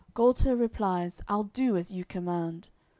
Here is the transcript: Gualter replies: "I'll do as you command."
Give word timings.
Gualter 0.15 0.57
replies: 0.59 1.21
"I'll 1.27 1.43
do 1.43 1.77
as 1.77 1.91
you 1.93 2.05
command." 2.05 2.69